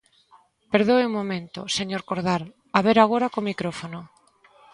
Perdoe 0.73 1.03
un 1.09 1.13
momento, 1.19 1.59
señor 1.77 2.01
Cordal, 2.09 2.43
a 2.77 2.79
ver 2.85 2.97
agora 2.99 3.31
co 3.33 3.47
micrófono. 3.51 3.99